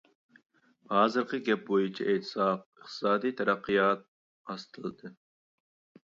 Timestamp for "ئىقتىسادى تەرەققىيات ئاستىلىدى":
2.77-5.13